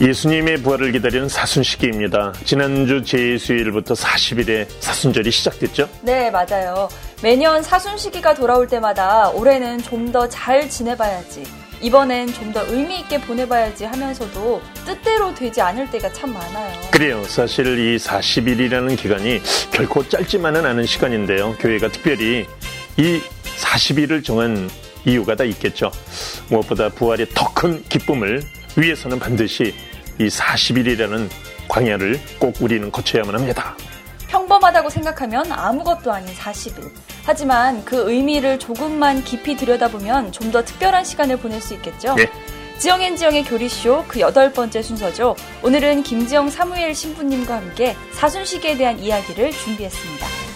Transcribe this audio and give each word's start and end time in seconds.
예수님의 0.00 0.62
부활을 0.62 0.92
기다리는 0.92 1.28
사순시기입니다. 1.28 2.32
지난주 2.44 3.04
제수일부터 3.04 3.92
40일에 3.94 4.66
사순절이 4.80 5.30
시작됐죠? 5.30 5.88
네, 6.02 6.30
맞아요. 6.30 6.88
매년 7.22 7.62
사순시기가 7.62 8.34
돌아올 8.34 8.66
때마다 8.66 9.28
올해는 9.30 9.82
좀 9.82 10.10
더 10.10 10.26
잘 10.28 10.68
지내봐야지. 10.70 11.44
이번엔 11.82 12.32
좀 12.32 12.52
더 12.54 12.64
의미 12.68 13.00
있게 13.00 13.20
보내봐야지 13.20 13.84
하면서도 13.84 14.62
뜻대로 14.86 15.34
되지 15.34 15.60
않을 15.60 15.90
때가 15.90 16.10
참 16.14 16.32
많아요. 16.32 16.80
그래요. 16.90 17.22
사실 17.24 17.66
이 17.78 17.96
40일이라는 17.98 18.96
기간이 18.98 19.40
결코 19.70 20.06
짧지만은 20.08 20.64
않은 20.64 20.86
시간인데요. 20.86 21.56
교회가 21.58 21.88
특별히 21.88 22.46
이 22.96 23.20
40일을 23.58 24.24
정한 24.24 24.70
이유가 25.04 25.36
다 25.36 25.44
있겠죠. 25.44 25.90
무엇보다 26.48 26.88
부활의 26.88 27.26
더 27.34 27.50
큰 27.52 27.82
기쁨을 27.90 28.42
위해서는 28.76 29.18
반드시 29.18 29.74
이 30.20 30.28
40일이라는 30.28 31.28
광야를 31.68 32.20
꼭 32.38 32.54
우리는 32.60 32.92
거쳐야만 32.92 33.34
합니다. 33.34 33.74
평범하다고 34.28 34.90
생각하면 34.90 35.50
아무것도 35.50 36.12
아닌 36.12 36.32
40일. 36.34 36.90
하지만 37.24 37.84
그 37.84 38.10
의미를 38.10 38.58
조금만 38.58 39.24
깊이 39.24 39.56
들여다보면 39.56 40.30
좀 40.32 40.50
더 40.52 40.62
특별한 40.64 41.04
시간을 41.04 41.38
보낼 41.38 41.60
수 41.62 41.74
있겠죠. 41.74 42.14
네. 42.16 42.30
지영앤 42.78 43.16
지영의 43.16 43.44
교리쇼 43.44 44.04
그 44.08 44.20
여덟 44.20 44.52
번째 44.52 44.82
순서죠. 44.82 45.36
오늘은 45.62 46.02
김지영 46.02 46.50
사무엘 46.50 46.94
신부님과 46.94 47.56
함께 47.56 47.96
사순시기에 48.12 48.76
대한 48.76 48.98
이야기를 48.98 49.52
준비했습니다. 49.52 50.49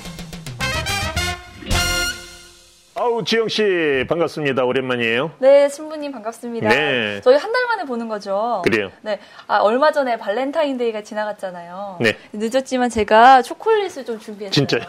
아우 2.96 3.24
지영 3.24 3.48
씨 3.48 4.04
반갑습니다. 4.08 4.64
오랜만이에요. 4.64 5.32
네, 5.40 5.68
신부님 5.68 6.12
반갑습니다. 6.12 6.68
네. 6.68 7.20
저희 7.24 7.36
한 7.36 7.52
달 7.52 7.66
만에 7.66 7.84
보는 7.84 8.08
거죠. 8.08 8.62
그래요. 8.64 8.90
네. 9.02 9.18
아, 9.48 9.58
얼마 9.58 9.90
전에 9.92 10.16
발렌타인데이가 10.16 11.02
지나갔잖아요. 11.02 11.98
네. 12.00 12.16
늦었지만 12.32 12.90
제가 12.90 13.42
초콜릿을 13.42 14.04
좀 14.04 14.18
준비했어요. 14.18 14.50
진짜요? 14.52 14.82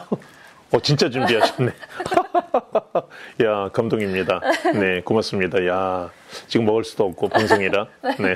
어 0.72 0.80
진짜 0.81 1.09
준비하셨네. 1.09 1.72
야 3.45 3.70
감동입니다. 3.73 4.40
네 4.80 5.02
고맙습니다. 5.02 5.66
야 5.67 6.12
지금 6.47 6.66
먹을 6.67 6.84
수도 6.84 7.06
없고 7.06 7.30
방송이라. 7.30 7.88
네. 8.19 8.36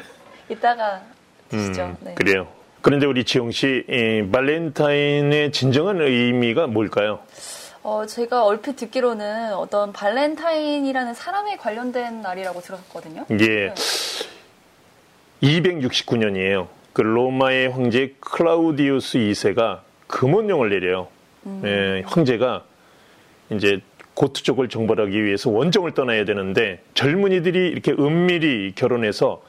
이따가 0.50 1.02
드시죠. 1.50 1.84
음, 1.84 1.98
네. 2.02 2.14
그래요. 2.16 2.48
그런데 2.82 3.06
우리 3.06 3.24
지영 3.26 3.52
씨, 3.52 3.84
이 3.90 4.24
발렌타인의 4.32 5.52
진정한 5.52 6.00
의미가 6.02 6.68
뭘까요? 6.68 7.20
어, 7.84 8.06
제가 8.06 8.46
얼핏 8.46 8.76
듣기로는 8.76 9.54
어떤 9.54 9.94
발렌타인이라는 9.94 11.14
사람에 11.14 11.58
관련된 11.58 12.22
날이라고 12.22 12.62
들었거든요. 12.62 13.26
이게 13.30 13.74
269년이에요. 15.42 16.68
그 16.94 17.02
로마의 17.02 17.70
황제 17.70 18.16
클라우디우스 18.20 19.20
2세가 19.20 19.82
금혼령을 20.08 20.70
내려요. 20.70 21.08
예, 21.64 22.04
황제가 22.06 22.64
이제 23.52 23.80
고트족을 24.14 24.68
정벌하기 24.68 25.24
위해서 25.24 25.50
원정을 25.50 25.94
떠나야 25.94 26.26
되는데 26.26 26.84
젊은이들이 26.94 27.70
이렇게 27.70 27.94
은밀히 27.94 28.74
결혼해서 28.76 29.42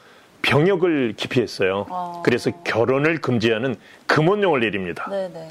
병역을 0.43 1.15
기피했어요. 1.17 1.87
어. 1.91 2.23
그래서 2.25 2.51
결혼을 2.63 3.21
금지하는 3.21 3.75
금원령을 4.07 4.61
내립니다. 4.61 5.09
네네. 5.11 5.49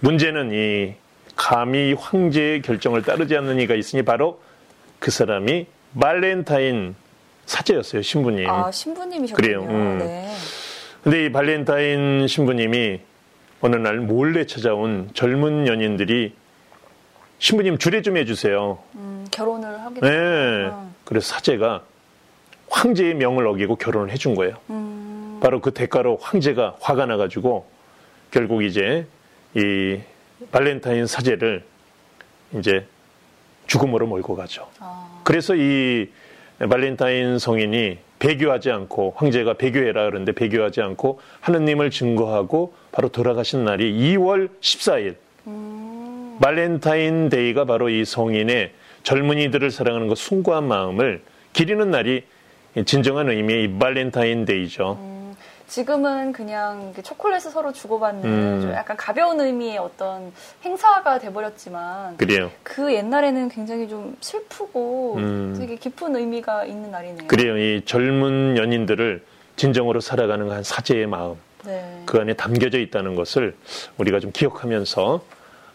문제는 0.00 0.52
이 0.52 0.94
감히 1.36 1.92
황제의 1.92 2.62
결정을 2.62 3.02
따르지 3.02 3.36
않는 3.36 3.60
이가 3.60 3.74
있으니 3.74 4.02
바로 4.02 4.40
그 4.98 5.10
사람이 5.10 5.66
발렌타인 6.00 6.94
사제였어요, 7.46 8.02
신부님. 8.02 8.48
아, 8.48 8.70
신부님이셨군요. 8.70 9.36
그래요, 9.36 9.62
음. 9.68 9.98
네. 9.98 10.30
근데 11.02 11.26
이 11.26 11.32
발렌타인 11.32 12.26
신부님이 12.26 13.00
어느 13.60 13.76
날 13.76 13.98
몰래 13.98 14.46
찾아온 14.46 15.10
젊은 15.14 15.66
연인들이 15.66 16.34
신부님 17.38 17.78
주례 17.78 18.00
좀 18.00 18.16
해주세요. 18.16 18.78
음, 18.94 19.26
결혼을 19.30 19.80
하게 19.80 20.00
네. 20.00 20.08
됐구나. 20.10 20.86
그래서 21.04 21.34
사제가 21.34 21.82
황제의 22.70 23.14
명을 23.14 23.46
어기고 23.46 23.76
결혼을 23.76 24.10
해준 24.10 24.34
거예요. 24.34 24.56
음, 24.70 25.38
바로 25.42 25.60
그 25.60 25.72
대가로 25.72 26.18
황제가 26.22 26.76
화가 26.80 27.06
나가지고 27.06 27.66
결국 28.30 28.64
이제 28.64 29.06
이 29.54 30.00
발렌타인 30.52 31.06
사제를 31.06 31.64
이제 32.58 32.86
죽음으로 33.66 34.06
몰고 34.06 34.36
가죠. 34.36 34.68
아, 34.78 35.20
그래서 35.24 35.54
이 35.56 36.08
발렌타인 36.58 37.38
성인이 37.38 37.98
배교하지 38.18 38.70
않고 38.70 39.14
황제가 39.16 39.54
배교해라 39.54 40.04
그러는데 40.04 40.32
배교하지 40.32 40.80
않고 40.80 41.20
하느님을 41.40 41.90
증거하고 41.90 42.74
바로 42.92 43.08
돌아가신 43.08 43.64
날이 43.64 43.92
2월 43.92 44.48
14일. 44.60 45.16
음, 45.46 46.38
발렌타인 46.40 47.28
데이가 47.28 47.64
바로 47.64 47.88
이 47.88 48.04
성인의 48.04 48.72
젊은이들을 49.02 49.70
사랑하는 49.70 50.08
그 50.08 50.14
숭고한 50.14 50.66
마음을 50.66 51.22
기리는 51.52 51.90
날이 51.90 52.24
진정한 52.86 53.28
의미의 53.28 53.64
이 53.64 53.78
발렌타인 53.78 54.44
데이죠. 54.44 54.98
음, 55.00 55.23
지금은 55.66 56.32
그냥 56.32 56.92
초콜릿을 57.02 57.50
서로 57.50 57.72
주고받는 57.72 58.24
음. 58.24 58.60
좀 58.62 58.72
약간 58.72 58.96
가벼운 58.96 59.40
의미의 59.40 59.78
어떤 59.78 60.32
행사가 60.64 61.18
돼버렸지만 61.18 62.16
그래요. 62.16 62.50
그 62.62 62.92
옛날에는 62.94 63.48
굉장히 63.48 63.88
좀 63.88 64.16
슬프고 64.20 65.14
음. 65.16 65.56
되게 65.58 65.76
깊은 65.76 66.14
의미가 66.16 66.64
있는 66.64 66.90
날이네요. 66.90 67.28
그래요. 67.28 67.58
이 67.58 67.82
젊은 67.84 68.56
연인들을 68.56 69.22
진정으로 69.56 70.00
사랑하는 70.00 70.50
한 70.50 70.62
사제의 70.62 71.06
마음. 71.06 71.36
네. 71.64 72.02
그 72.04 72.18
안에 72.18 72.34
담겨져 72.34 72.78
있다는 72.78 73.14
것을 73.14 73.56
우리가 73.96 74.20
좀 74.20 74.32
기억하면서 74.32 75.24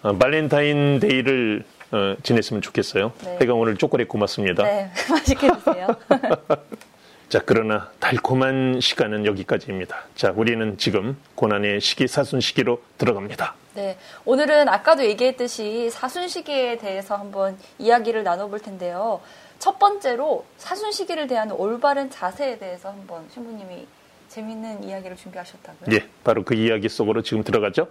어, 0.04 0.14
발렌타인 0.18 1.00
데이를 1.00 1.64
어, 1.92 2.16
지냈으면 2.22 2.62
좋겠어요. 2.62 3.12
네. 3.24 3.38
제가 3.40 3.54
오늘 3.56 3.76
초콜릿 3.76 4.08
고맙습니다. 4.08 4.64
네, 4.64 4.92
맛있게 5.10 5.50
드세요. 5.52 5.88
자, 7.30 7.40
그러나 7.46 7.92
달콤한 8.00 8.80
시간은 8.82 9.28
여기까지입니다. 9.28 10.06
자, 10.16 10.34
우리는 10.36 10.80
지금 10.80 11.16
고난의 11.36 11.80
시기, 11.80 12.08
사순 12.08 12.42
시기로 12.42 12.82
들어갑니다. 12.98 13.54
네, 13.76 14.00
오늘은 14.26 14.68
아까도 14.68 15.06
얘기했듯이 15.06 15.92
사순 15.92 16.28
시기에 16.28 16.80
대해서 16.80 17.16
한번 17.16 17.56
이야기를 17.78 18.24
나눠볼 18.24 18.60
텐데요. 18.62 19.22
첫 19.60 19.78
번째로 19.78 20.44
사순 20.58 20.92
시기를 20.92 21.28
대하는 21.28 21.56
올바른 21.56 22.10
자세에 22.10 22.58
대해서 22.58 22.90
한번 22.90 23.28
신부님이 23.32 23.86
재밌는 24.30 24.84
이야기를 24.84 25.16
준비하셨다고요? 25.16 25.96
예, 25.96 26.08
바로 26.24 26.44
그 26.44 26.56
이야기 26.56 26.90
속으로 26.90 27.22
지금 27.22 27.44
들어가죠. 27.44 27.90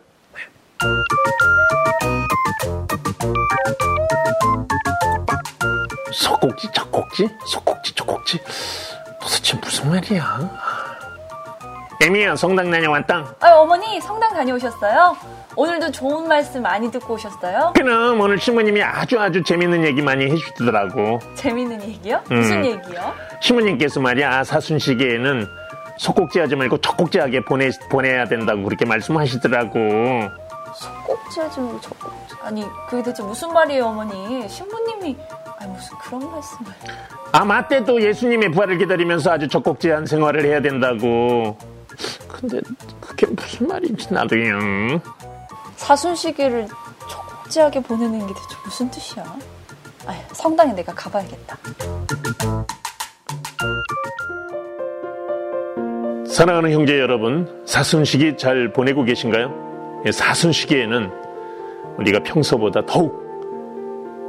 소꼭지, 6.12 6.68
젖꼭지, 6.72 7.28
소꼭지, 7.46 7.94
젖꼭지. 7.94 8.40
도대체 9.20 9.56
무슨 9.58 9.90
말이야? 9.90 10.50
애미야, 12.00 12.36
성당 12.36 12.70
다녀왔다. 12.70 13.34
아, 13.40 13.50
어머니 13.56 14.00
성당 14.00 14.32
다녀오셨어요? 14.32 15.16
오늘도 15.56 15.90
좋은 15.90 16.28
말씀 16.28 16.62
많이 16.62 16.88
듣고 16.92 17.14
오셨어요? 17.14 17.72
그럼 17.74 18.20
오늘 18.20 18.38
신부님이 18.38 18.80
아주 18.84 19.18
아주 19.20 19.42
재밌는 19.42 19.84
얘기 19.84 20.00
많이 20.00 20.26
해주시더라고. 20.26 21.18
재밌는 21.34 21.82
얘기요? 21.82 22.22
음. 22.30 22.36
무슨 22.36 22.64
얘기요? 22.64 23.12
신부님께서 23.40 23.98
말이야 24.00 24.44
사순 24.44 24.78
시기에는 24.78 25.48
소꼭지 25.96 26.38
하지 26.38 26.54
말고 26.54 26.80
젖꼭지 26.80 27.18
하게 27.18 27.44
보내, 27.44 27.70
보내야 27.90 28.26
된다고 28.26 28.62
그렇게 28.62 28.84
말씀하시더라고. 28.84 29.78
꼭지 31.04 31.40
하지 31.40 31.58
말고 31.58 31.80
저 31.80 31.90
꼭지. 31.90 32.34
아니, 32.40 32.64
그게 32.88 33.02
대체 33.02 33.24
무슨 33.24 33.52
말이에요, 33.52 33.86
어머니? 33.86 34.48
신부님이 34.48 35.16
아니 35.60 35.72
무슨 35.72 35.98
그런 35.98 36.30
말씀을? 36.30 36.72
아, 37.32 37.44
맞대도 37.44 38.00
예수님의 38.02 38.50
부활을 38.52 38.78
기다리면서 38.78 39.32
아주 39.32 39.48
적곡지한 39.48 40.06
생활을 40.06 40.44
해야 40.44 40.60
된다고. 40.60 41.58
근데 42.28 42.60
그게 43.00 43.26
무슨 43.26 43.66
말인지 43.66 44.12
나도요. 44.12 45.00
사순 45.76 46.14
시기를 46.14 46.68
촉지하게 47.08 47.80
보내는 47.80 48.20
게 48.20 48.34
대체 48.34 48.56
무슨 48.64 48.90
뜻이야? 48.90 49.24
아휴, 50.06 50.18
성당에 50.32 50.72
내가 50.72 50.94
가봐야겠다. 50.94 51.58
사랑하는 56.26 56.70
형제 56.70 57.00
여러분, 57.00 57.62
사순시기 57.66 58.36
잘 58.36 58.72
보내고 58.72 59.02
계신가요? 59.02 60.02
예, 60.06 60.12
사순시기에는 60.12 61.10
우리가 61.98 62.20
평소보다 62.22 62.86
더욱 62.86 63.27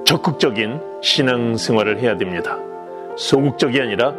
적극적인 0.10 0.82
신앙 1.04 1.56
생활을 1.56 2.00
해야 2.00 2.18
됩니다. 2.18 2.58
소극적이 3.16 3.80
아니라 3.80 4.16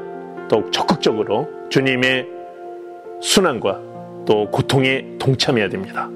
더욱 0.49 0.71
적극적으로 0.71 1.49
주님의 1.69 2.29
순환과 3.21 4.25
또 4.25 4.49
고통에 4.53 5.19
동참해야 5.19 5.69
됩니다. 5.69 6.09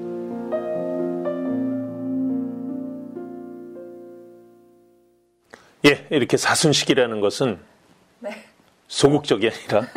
예, 5.85 6.07
이렇게 6.09 6.37
사순식이라는 6.37 7.19
것은 7.19 7.59
네. 8.19 8.29
소극적이 8.87 9.49
아니라 9.49 9.89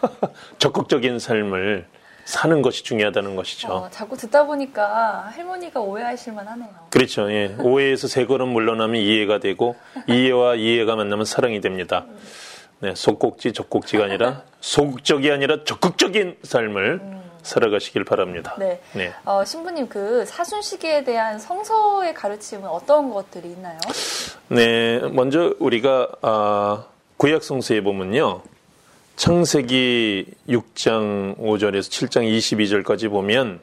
적극적인 0.56 1.18
삶을 1.18 1.84
사는 2.30 2.62
것이 2.62 2.84
중요하다는 2.84 3.34
것이죠. 3.34 3.68
어, 3.68 3.90
자꾸 3.90 4.16
듣다 4.16 4.46
보니까 4.46 5.30
할머니가 5.34 5.80
오해하실 5.80 6.32
만하네요. 6.32 6.68
그렇죠. 6.90 7.30
예. 7.32 7.56
오해에서 7.58 8.06
세 8.06 8.24
걸음 8.24 8.50
물러나면 8.50 9.00
이해가 9.02 9.40
되고 9.40 9.74
이해와 10.06 10.54
이해가 10.54 10.94
만나면 10.94 11.24
사랑이 11.24 11.60
됩니다. 11.60 12.06
네, 12.78 12.94
속꼭지, 12.94 13.52
적꼭지가 13.52 14.04
아니라 14.04 14.42
소극적이 14.62 15.32
아니라 15.32 15.64
적극적인 15.64 16.36
삶을 16.44 17.00
살아가시길 17.42 18.04
바랍니다. 18.04 18.54
네. 18.58 18.80
네. 18.92 19.12
어, 19.24 19.44
신부님 19.44 19.88
그 19.88 20.24
사순 20.24 20.62
시기에 20.62 21.02
대한 21.02 21.38
성서의 21.40 22.14
가르침은 22.14 22.68
어떤 22.68 23.10
것들이 23.10 23.48
있나요? 23.48 23.78
네, 24.48 25.00
먼저 25.08 25.54
우리가 25.58 26.08
아, 26.22 26.84
구약 27.16 27.42
성서에 27.42 27.80
보면요. 27.82 28.42
창세기 29.20 30.24
6장 30.48 31.36
5절에서 31.36 31.90
7장 31.90 32.24
22절까지 32.38 33.10
보면 33.10 33.60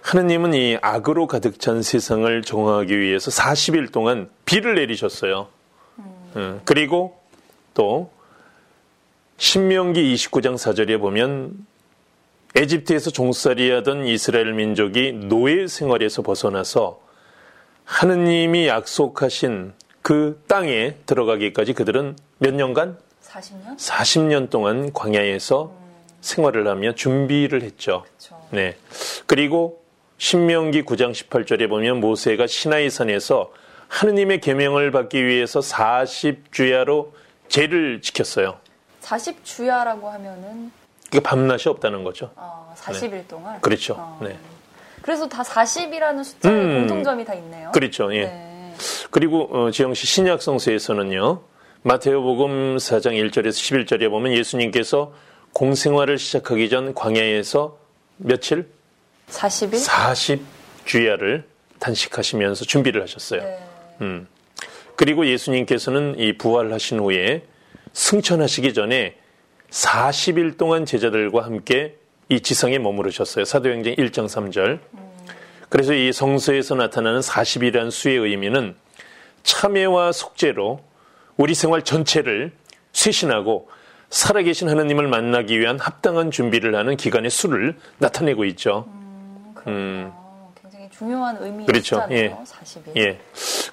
하느님은 0.00 0.54
이 0.54 0.78
악으로 0.80 1.26
가득 1.26 1.60
찬 1.60 1.82
세상을 1.82 2.40
정하기 2.40 2.98
위해서 2.98 3.30
40일 3.30 3.92
동안 3.92 4.30
비를 4.46 4.76
내리셨어요. 4.76 5.48
음, 6.36 6.62
그리고 6.64 7.20
또 7.74 8.10
신명기 9.36 10.14
29장 10.14 10.54
4절에 10.54 10.98
보면 11.00 11.66
에집트에서 12.54 13.10
종살이 13.10 13.70
하던 13.72 14.06
이스라엘 14.06 14.54
민족이 14.54 15.12
노예 15.28 15.66
생활에서 15.66 16.22
벗어나서 16.22 16.98
하느님이 17.84 18.68
약속하신 18.68 19.74
그 20.00 20.42
땅에 20.48 20.96
들어가기까지 21.04 21.74
그들은 21.74 22.16
몇 22.38 22.54
년간 22.54 23.04
40년? 23.26 23.76
40년 23.76 24.50
동안 24.50 24.92
광야에서 24.92 25.72
생활을 26.20 26.66
하며 26.68 26.94
준비를 26.94 27.62
했죠. 27.62 28.04
그렇죠. 28.04 28.40
네. 28.50 28.76
그리고 29.26 29.82
신명기 30.18 30.84
9장 30.84 31.12
18절에 31.12 31.68
보면 31.68 32.00
모세가 32.00 32.46
시나이 32.46 32.88
산에서 32.90 33.52
하느님의 33.88 34.40
계명을 34.40 34.90
받기 34.90 35.24
위해서 35.24 35.60
40주야로 35.60 37.12
제를 37.48 38.00
지켰어요. 38.00 38.58
40주야라고 39.02 40.04
하면은 40.04 40.72
그게 41.04 41.20
밤낮이 41.20 41.68
없다는 41.68 42.02
거죠. 42.02 42.30
어, 42.34 42.74
40일 42.76 43.28
동안. 43.28 43.60
그렇죠. 43.60 43.94
어. 43.96 44.18
네. 44.22 44.36
그래서 45.02 45.28
다 45.28 45.42
40이라는 45.42 46.24
숫자에 46.24 46.52
음. 46.52 46.78
공통점이 46.80 47.24
다 47.24 47.34
있네요. 47.34 47.70
그렇죠. 47.72 48.12
예. 48.14 48.24
네. 48.24 48.74
그리고 49.10 49.48
어, 49.52 49.70
지영 49.70 49.94
씨 49.94 50.06
신약 50.06 50.42
성서에서는요. 50.42 51.42
마테오복음 51.86 52.78
4장 52.78 53.12
1절에서 53.30 53.86
11절에 53.86 54.10
보면 54.10 54.32
예수님께서 54.32 55.12
공생활을 55.52 56.18
시작하기 56.18 56.68
전 56.68 56.94
광야에서 56.94 57.78
며칠 58.16 58.66
40일? 59.28 60.40
40주야를 60.84 61.44
단식하시면서 61.78 62.64
준비를 62.64 63.02
하셨어요. 63.02 63.40
네. 63.40 63.58
음. 64.00 64.26
그리고 64.96 65.28
예수님께서는 65.28 66.18
이 66.18 66.36
부활하신 66.36 66.98
후에 66.98 67.44
승천하시기 67.92 68.74
전에 68.74 69.14
40일 69.70 70.58
동안 70.58 70.86
제자들과 70.86 71.44
함께 71.44 71.94
이 72.28 72.40
지상에 72.40 72.80
머무르셨어요. 72.80 73.44
사도행전 73.44 73.94
1장 73.94 74.26
3절. 74.26 74.80
그래서 75.68 75.94
이 75.94 76.12
성서에서 76.12 76.74
나타나는 76.74 77.20
40이라는 77.20 77.92
수의 77.92 78.18
의미는 78.18 78.74
참회와 79.44 80.10
속죄로 80.10 80.80
우리 81.36 81.54
생활 81.54 81.82
전체를 81.82 82.52
쇄신하고 82.92 83.68
살아계신 84.10 84.68
하나님을 84.68 85.08
만나기 85.08 85.58
위한 85.58 85.78
합당한 85.78 86.30
준비를 86.30 86.74
하는 86.76 86.96
기간의 86.96 87.30
수를 87.30 87.76
나타내고 87.98 88.44
있죠. 88.46 88.86
굉장히 89.64 90.88
중요한 90.90 91.36
의미의 91.40 91.64
음. 91.64 91.66
그렇죠. 91.66 92.06
예. 92.10 92.30
40일. 92.30 92.96
예. 92.96 93.18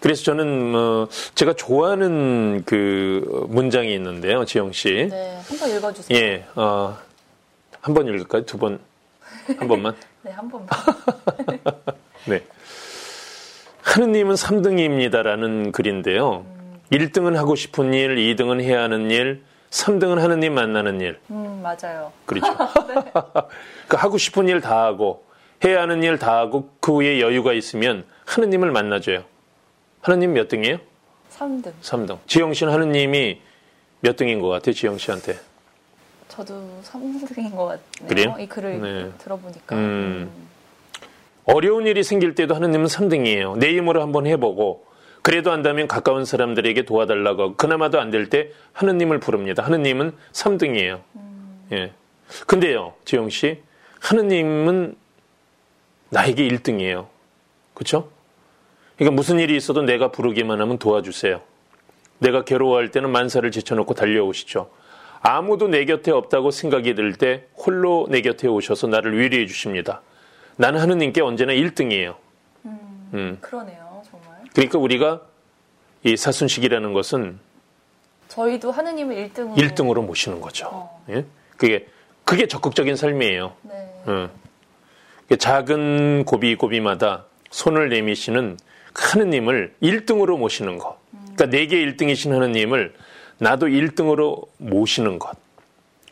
그래서 0.01 0.23
저는 0.23 0.75
어, 0.75 1.07
제가 1.35 1.53
좋아하는 1.53 2.63
그 2.65 3.45
문장이 3.49 3.93
있는데요, 3.93 4.43
지영 4.45 4.71
씨. 4.73 5.07
네, 5.09 5.39
한 5.47 5.59
번 5.59 5.69
읽어주세요. 5.77 6.17
예. 6.19 6.45
어, 6.55 6.97
한 7.79 7.93
번 7.93 8.07
읽을까요? 8.07 8.43
두 8.45 8.57
번? 8.57 8.79
한 9.57 9.67
번만? 9.67 9.95
네, 10.23 10.31
한 10.31 10.49
번만. 10.49 10.67
네. 12.25 12.43
하느님은 13.83 14.35
3등입니다라는 14.35 15.71
글인데요. 15.71 16.45
1등은 16.97 17.33
하고 17.35 17.55
싶은 17.55 17.93
일, 17.93 18.15
2등은 18.15 18.61
해야 18.61 18.83
하는 18.83 19.09
일, 19.09 19.41
3등은 19.71 20.17
하느님 20.17 20.53
만나는 20.53 21.01
일. 21.01 21.19
음, 21.31 21.61
맞아요. 21.63 22.11
그렇죠. 22.27 22.55
그 23.87 23.97
하고 23.97 24.17
싶은 24.19 24.47
일 24.47 24.61
다 24.61 24.83
하고, 24.85 25.23
해야 25.63 25.81
하는 25.81 26.03
일 26.03 26.19
다 26.19 26.37
하고, 26.37 26.69
그 26.79 26.93
후에 26.93 27.19
여유가 27.19 27.53
있으면 27.53 28.05
하느님을 28.25 28.71
만나줘요. 28.71 29.23
하느님 30.01 30.33
몇 30.33 30.47
등이에요? 30.47 30.77
3등. 31.31 31.71
3등. 31.81 32.19
지영 32.27 32.53
씨는 32.53 32.71
하느님이 32.71 33.41
몇 34.01 34.15
등인 34.15 34.39
것 34.39 34.49
같아요, 34.49 34.73
지영 34.73 34.97
씨한테? 34.99 35.39
저도 36.27 36.53
3등인 36.83 37.55
것 37.55 37.65
같네요. 37.65 38.07
그래요? 38.07 38.35
이 38.39 38.45
글을 38.47 38.81
네. 38.81 39.11
들어보니까. 39.17 39.75
음. 39.75 39.79
음. 39.81 40.47
어려운 41.45 41.87
일이 41.87 42.03
생길 42.03 42.35
때도 42.35 42.53
하느님은 42.53 42.85
3등이에요. 42.85 43.57
내 43.57 43.75
힘으로 43.75 44.01
한번 44.03 44.27
해보고, 44.27 44.85
그래도 45.23 45.51
안다면 45.51 45.87
가까운 45.87 46.25
사람들에게 46.25 46.83
도와달라고 46.83 47.41
하고, 47.41 47.55
그나마도 47.55 47.99
안 47.99 48.11
될 48.11 48.29
때 48.29 48.51
하느님을 48.73 49.19
부릅니다. 49.19 49.63
하느님은 49.63 50.13
3등이에요. 50.33 51.01
예. 51.71 51.91
근데요, 52.45 52.93
지영 53.05 53.29
씨, 53.29 53.61
하느님은 54.01 54.95
나에게 56.09 56.47
1등이에요. 56.47 57.07
그쵸? 57.73 58.09
그러니까 58.97 59.15
무슨 59.15 59.39
일이 59.39 59.55
있어도 59.55 59.81
내가 59.81 60.11
부르기만 60.11 60.59
하면 60.61 60.77
도와주세요. 60.77 61.41
내가 62.19 62.43
괴로워할 62.43 62.91
때는 62.91 63.09
만사를 63.11 63.49
제쳐놓고 63.49 63.93
달려오시죠. 63.95 64.69
아무도 65.21 65.67
내 65.69 65.85
곁에 65.85 66.11
없다고 66.11 66.51
생각이 66.51 66.95
들 66.95 67.13
때 67.15 67.45
홀로 67.55 68.07
내 68.09 68.21
곁에 68.21 68.47
오셔서 68.47 68.87
나를 68.87 69.17
위로해 69.17 69.45
주십니다. 69.47 70.01
나는 70.57 70.79
하느님께 70.81 71.21
언제나 71.21 71.53
1등이에요. 71.53 72.15
음. 72.65 73.37
그러네요, 73.41 73.77
정말. 73.77 73.82
그러니까 74.53 74.77
우리가 74.77 75.21
이 76.03 76.15
사순식이라는 76.15 76.93
것은 76.93 77.39
저희도 78.27 78.71
하느님을 78.71 79.15
1등으로. 79.29 79.55
1등으로 79.55 80.05
모시는 80.05 80.41
거죠. 80.41 80.67
어. 80.71 81.05
예? 81.09 81.25
그게 81.57 81.87
그게 82.23 82.47
적극적인 82.47 82.95
삶이에요. 82.95 83.53
네. 83.63 84.03
응. 84.07 84.29
그 85.27 85.37
작은 85.37 86.25
고비고비마다 86.25 87.25
손을 87.51 87.89
내미시는 87.89 88.57
하느님을 88.95 89.75
1등으로 89.81 90.37
모시는 90.37 90.77
것. 90.77 90.97
그러니까 91.11 91.45
내게 91.47 91.85
1등이신 91.85 92.31
하느님을 92.31 92.93
나도 93.39 93.67
1등으로 93.67 94.47
모시는 94.57 95.19
것. 95.19 95.35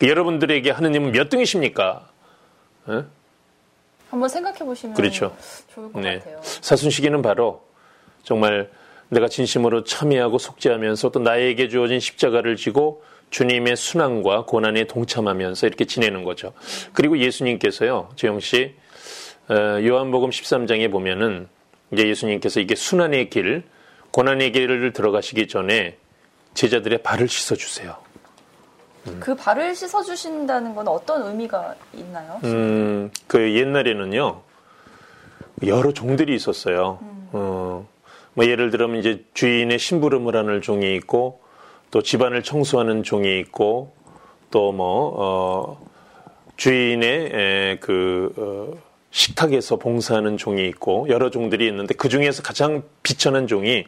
여러분들에게 0.01 0.71
하느님은 0.71 1.11
몇 1.11 1.29
등이십니까? 1.29 2.07
예? 2.89 3.03
한번 4.09 4.27
생각해 4.29 4.59
보시면 4.59 4.95
그렇죠. 4.95 5.35
좋을 5.73 5.91
것 5.91 6.01
네. 6.01 6.19
같아요. 6.19 6.41
사순시기는 6.43 7.21
바로 7.21 7.63
정말 8.23 8.69
내가 9.09 9.27
진심으로 9.27 9.83
참여하고 9.83 10.37
속죄하면서 10.37 11.11
또 11.11 11.19
나에게 11.19 11.67
주어진 11.67 11.99
십자가를 11.99 12.55
지고 12.55 13.03
주님의 13.29 13.75
순환과 13.75 14.45
고난에 14.45 14.85
동참하면서 14.85 15.67
이렇게 15.67 15.85
지내는 15.85 16.23
거죠. 16.23 16.53
그리고 16.93 17.17
예수님께서요, 17.17 18.09
재영 18.15 18.39
씨, 18.39 18.75
어, 19.49 19.53
요한복음 19.85 20.29
13장에 20.29 20.91
보면은 20.91 21.47
이제 21.91 22.07
예수님께서 22.07 22.59
이게 22.59 22.75
순환의 22.75 23.29
길, 23.29 23.63
고난의 24.11 24.51
길을 24.51 24.93
들어가시기 24.93 25.47
전에 25.47 25.97
제자들의 26.53 27.03
발을 27.03 27.27
씻어주세요. 27.27 27.95
그 29.19 29.35
발을 29.35 29.75
씻어 29.75 30.03
주신다는 30.03 30.75
건 30.75 30.87
어떤 30.87 31.23
의미가 31.23 31.75
있나요? 31.93 32.39
음, 32.43 33.09
그 33.27 33.55
옛날에는요, 33.55 34.41
여러 35.65 35.91
종들이 35.91 36.35
있었어요. 36.35 36.99
어, 37.31 37.87
뭐 38.33 38.45
예를 38.45 38.71
들면 38.71 38.97
이제 38.97 39.25
주인의 39.33 39.79
심부름을 39.79 40.35
하는 40.35 40.61
종이 40.61 40.95
있고, 40.95 41.41
또 41.91 42.01
집안을 42.01 42.43
청소하는 42.43 43.03
종이 43.03 43.39
있고, 43.39 43.93
또 44.49 44.71
뭐, 44.71 45.13
어, 45.17 45.87
주인의 46.57 47.29
에, 47.33 47.77
그, 47.79 48.33
어, 48.37 48.81
식탁에서 49.11 49.77
봉사하는 49.77 50.37
종이 50.37 50.67
있고, 50.69 51.07
여러 51.09 51.29
종들이 51.29 51.67
있는데 51.67 51.93
그 51.93 52.07
중에서 52.07 52.43
가장 52.43 52.83
비천한 53.03 53.47
종이 53.47 53.85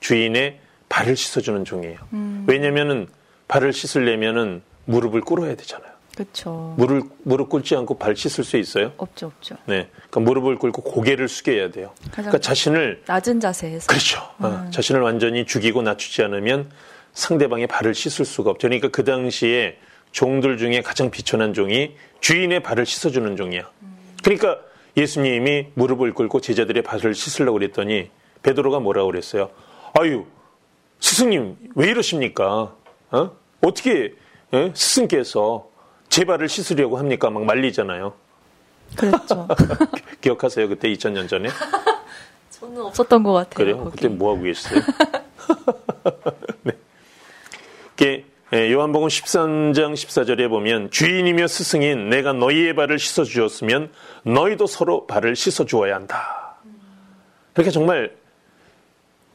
주인의 0.00 0.58
발을 0.88 1.16
씻어주는 1.16 1.64
종이에요. 1.64 1.98
왜냐면은 2.46 3.08
발을 3.48 3.72
씻으려면은 3.72 4.62
무릎을 4.86 5.20
꿇어야 5.20 5.54
되잖아요. 5.54 5.93
그렇죠. 6.14 6.74
무릎, 6.76 7.10
무릎 7.22 7.48
꿇지 7.48 7.74
않고 7.76 7.98
발 7.98 8.14
씻을 8.16 8.44
수 8.44 8.56
있어요? 8.56 8.92
없죠, 8.96 9.26
없죠. 9.26 9.56
네. 9.66 9.88
그러니까 10.10 10.20
무릎을 10.20 10.56
꿇고 10.58 10.82
고개를 10.82 11.28
숙여야 11.28 11.70
돼요. 11.70 11.92
그러니까 12.12 12.38
자신을, 12.38 13.02
낮은 13.06 13.40
자세에서. 13.40 13.86
그렇죠. 13.86 14.22
어, 14.38 14.68
자신을 14.70 15.00
완전히 15.00 15.44
죽이고 15.44 15.82
낮추지 15.82 16.22
않으면 16.22 16.70
상대방의 17.12 17.66
발을 17.66 17.94
씻을 17.94 18.24
수가 18.24 18.50
없죠. 18.50 18.68
그러니까 18.68 18.88
그 18.88 19.04
당시에 19.04 19.78
종들 20.12 20.58
중에 20.58 20.82
가장 20.82 21.10
비천한 21.10 21.54
종이 21.54 21.96
주인의 22.20 22.62
발을 22.62 22.86
씻어주는 22.86 23.36
종이야. 23.36 23.68
그러니까 24.22 24.58
예수님이 24.96 25.68
무릎을 25.74 26.14
꿇고 26.14 26.40
제자들의 26.40 26.82
발을 26.82 27.14
씻으려고 27.14 27.58
그랬더니 27.58 28.10
베드로가 28.42 28.78
뭐라고 28.78 29.10
그랬어요? 29.10 29.50
아유, 29.94 30.24
스승님 31.00 31.56
왜 31.74 31.88
이러십니까? 31.88 32.74
어? 33.10 33.30
어떻게 33.60 34.14
예? 34.52 34.72
스승께서 34.74 35.68
제 36.14 36.24
발을 36.24 36.48
씻으려고 36.48 36.96
합니까? 36.96 37.28
막 37.28 37.44
말리잖아요. 37.44 38.12
그렇죠. 38.96 39.48
기억하세요? 40.22 40.68
그때 40.68 40.86
2000년 40.92 41.28
전에? 41.28 41.48
저는 42.50 42.82
없었던 42.82 43.24
것 43.24 43.32
같아요. 43.32 43.54
그래요? 43.56 43.78
거기. 43.78 43.96
그때 43.96 44.06
뭐 44.06 44.32
하고 44.32 44.44
계셨어요? 44.44 44.80
네. 46.62 46.72
이게 47.94 48.24
예, 48.52 48.70
요한복음 48.70 49.08
13장 49.08 49.94
14절에 49.94 50.48
보면 50.48 50.92
주인이며 50.92 51.48
스승인 51.48 52.10
내가 52.10 52.32
너희의 52.32 52.76
발을 52.76 53.00
씻어 53.00 53.24
주었으면 53.24 53.90
너희도 54.22 54.68
서로 54.68 55.08
발을 55.08 55.34
씻어 55.34 55.66
주어야 55.66 55.96
한다. 55.96 56.54
그러니까 57.54 57.72
정말 57.72 58.14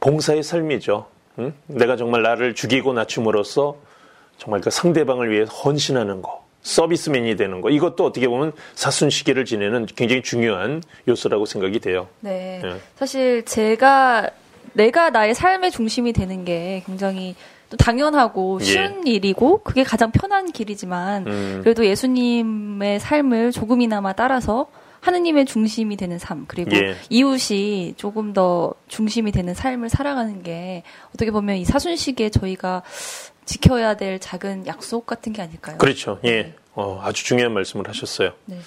봉사의 0.00 0.42
삶이죠. 0.42 1.08
응? 1.40 1.52
내가 1.66 1.98
정말 1.98 2.22
나를 2.22 2.54
죽이고 2.54 2.94
낮춤으로써 2.94 3.76
정말 4.38 4.62
그 4.62 4.70
상대방을 4.70 5.30
위해 5.30 5.42
헌신하는 5.44 6.22
거, 6.22 6.40
서비스맨이 6.62 7.36
되는 7.36 7.60
거, 7.60 7.70
이것도 7.70 8.04
어떻게 8.04 8.28
보면 8.28 8.52
사순시기를 8.74 9.44
지내는 9.44 9.86
굉장히 9.86 10.22
중요한 10.22 10.82
요소라고 11.08 11.46
생각이 11.46 11.80
돼요. 11.80 12.08
네. 12.20 12.60
네. 12.62 12.76
사실 12.96 13.44
제가 13.44 14.30
내가 14.72 15.10
나의 15.10 15.34
삶의 15.34 15.70
중심이 15.70 16.12
되는 16.12 16.44
게 16.44 16.82
굉장히 16.86 17.34
또 17.70 17.76
당연하고 17.76 18.58
예. 18.60 18.64
쉬운 18.64 19.06
예. 19.06 19.12
일이고 19.12 19.58
그게 19.62 19.84
가장 19.84 20.10
편한 20.10 20.50
길이지만 20.50 21.26
음. 21.26 21.60
그래도 21.62 21.86
예수님의 21.86 23.00
삶을 23.00 23.52
조금이나마 23.52 24.12
따라서 24.12 24.66
하느님의 25.00 25.46
중심이 25.46 25.96
되는 25.96 26.18
삶 26.18 26.44
그리고 26.46 26.76
예. 26.76 26.94
이웃이 27.08 27.94
조금 27.96 28.32
더 28.32 28.74
중심이 28.88 29.32
되는 29.32 29.54
삶을 29.54 29.88
살아가는 29.88 30.42
게 30.42 30.82
어떻게 31.14 31.30
보면 31.30 31.56
이 31.56 31.64
사순식에 31.64 32.28
저희가 32.30 32.82
지켜야 33.50 33.94
될 33.96 34.20
작은 34.20 34.68
약속 34.68 35.06
같은 35.06 35.32
게 35.32 35.42
아닐까요? 35.42 35.76
그렇죠. 35.78 36.20
예. 36.22 36.30
네. 36.30 36.54
어, 36.74 37.00
아주 37.02 37.24
중요한 37.24 37.52
말씀을 37.52 37.88
하셨어요. 37.88 38.30
네. 38.44 38.60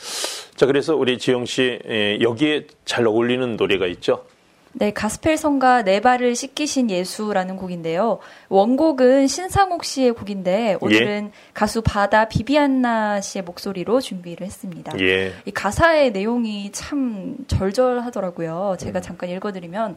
자, 0.57 0.65
그래서 0.65 0.93
우리 0.93 1.17
지영 1.17 1.45
씨 1.45 1.79
예, 1.87 2.19
여기에 2.19 2.67
잘 2.83 3.07
어울리는 3.07 3.55
노래가 3.55 3.87
있죠. 3.87 4.25
네, 4.73 4.91
가스펠 4.91 5.37
성가 5.37 5.83
네 5.83 6.01
발을 6.01 6.35
씻기신 6.35 6.89
예수라는 6.89 7.55
곡인데요. 7.55 8.19
원곡은 8.49 9.27
신상옥 9.27 9.85
씨의 9.85 10.11
곡인데 10.15 10.77
오늘은 10.81 11.25
예. 11.27 11.31
가수 11.53 11.81
바다 11.81 12.27
비비안나 12.27 13.21
씨의 13.21 13.43
목소리로 13.43 14.01
준비를 14.01 14.45
했습니다. 14.45 14.91
예. 14.99 15.33
이 15.45 15.51
가사의 15.51 16.11
내용이 16.11 16.73
참 16.73 17.37
절절하더라고요. 17.47 18.75
제가 18.79 18.99
음. 18.99 19.01
잠깐 19.01 19.29
읽어드리면 19.29 19.95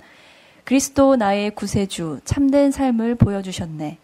그리스도 0.62 1.16
나의 1.16 1.50
구세주 1.50 2.20
참된 2.24 2.70
삶을 2.70 3.16
보여주셨네. 3.16 3.98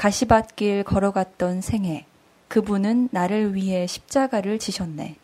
가시밭길 0.00 0.84
걸어갔던 0.84 1.60
생애 1.60 2.06
그분은 2.48 3.10
나를 3.12 3.54
위해 3.54 3.86
십자가를 3.86 4.58
지셨네. 4.58 5.16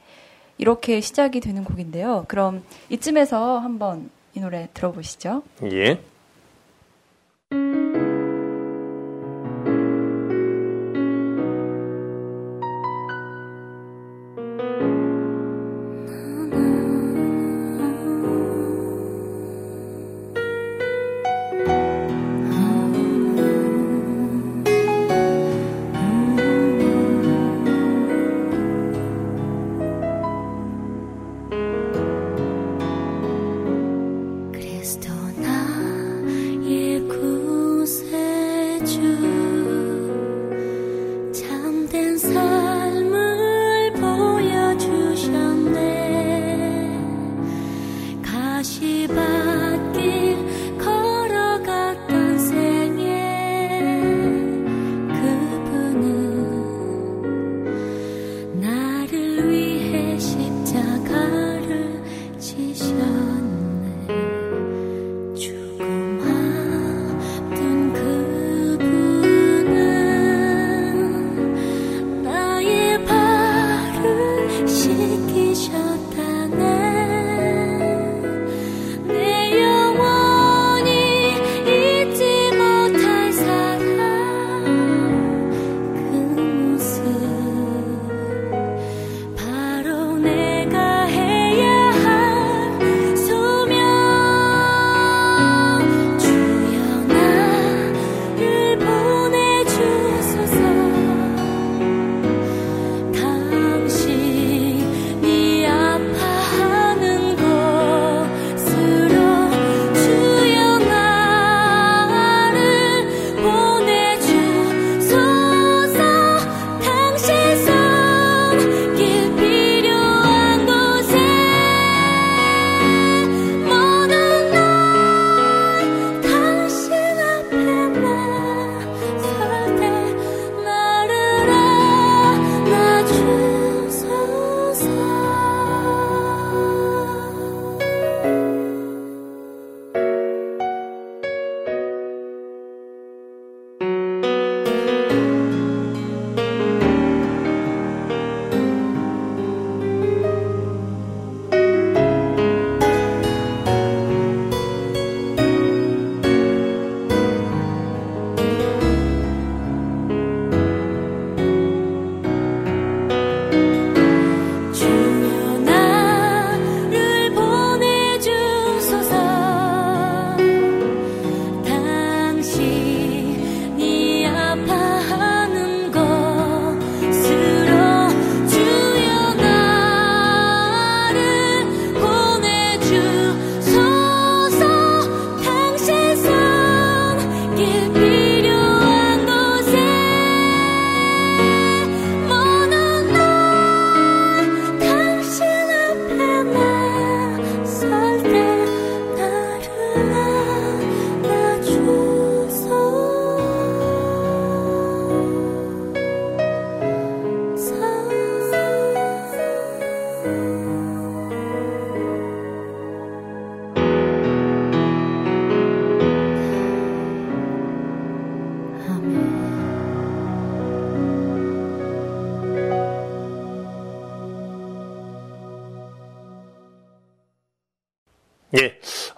이렇게 0.59 1.01
시작이 1.01 1.41
되는 1.41 1.65
곡인데요. 1.65 2.27
그럼 2.29 2.63
이쯤에서 2.91 3.59
한번 3.59 4.11
이 4.35 4.41
노래 4.41 4.69
들어보시죠. 4.75 5.43
예. 5.73 5.99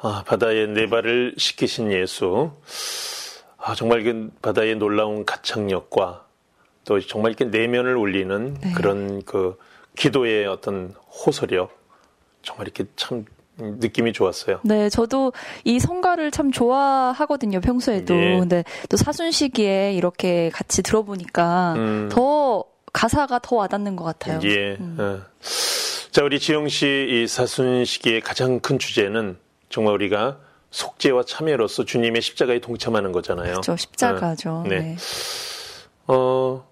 아, 0.01 0.23
바다에 0.27 0.67
네 0.67 0.89
발을 0.89 1.35
시키신 1.37 1.93
예수. 1.93 2.53
아, 3.57 3.75
정말 3.75 4.05
그 4.05 4.31
바다의 4.41 4.77
놀라운 4.77 5.25
가창력과 5.25 6.25
또 6.85 7.01
정말 7.01 7.33
이렇게 7.33 7.45
내면을 7.47 7.97
울리는 7.97 8.57
네. 8.61 8.73
그런 8.73 9.23
그 9.25 9.59
기도의 9.97 10.47
어떤 10.47 10.95
호소력. 11.11 11.77
정말 12.43 12.69
이렇게 12.69 12.85
참 12.97 13.25
느낌이 13.59 14.13
좋았어요. 14.13 14.61
네, 14.63 14.89
저도 14.89 15.33
이 15.65 15.81
성가를 15.81 16.31
참 16.31 16.53
좋아하거든요, 16.53 17.61
평소에도. 17.61 18.15
예. 18.15 18.39
근데 18.39 18.65
또 18.89 18.97
사순 18.97 19.33
시기에 19.33 19.93
이렇게 19.95 20.49
같이 20.55 20.83
들어보니까 20.85 21.75
음. 21.77 22.09
더 22.13 22.65
가사가 22.93 23.41
더 23.41 23.57
와닿는 23.57 23.97
것 23.97 24.05
같아요. 24.05 24.39
예. 24.45 24.77
음. 24.79 24.97
어. 25.01 25.21
자, 26.13 26.23
우리 26.23 26.39
지영 26.39 26.69
씨 26.69 26.87
이 27.11 27.27
사순 27.27 27.85
시기의 27.85 28.21
가장 28.21 28.61
큰 28.61 28.79
주제는 28.79 29.37
정말 29.69 29.95
우리가 29.95 30.39
속죄와 30.71 31.25
참여로서 31.25 31.85
주님의 31.85 32.23
십자가에 32.23 32.61
동참하는 32.61 33.13
거잖아요. 33.13 33.53
그렇죠, 33.53 33.77
십자가죠. 33.77 34.51
어. 34.51 34.63
네. 34.67 34.81
네. 34.81 34.97
어, 36.07 36.67